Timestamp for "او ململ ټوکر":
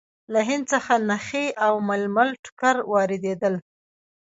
1.65-2.75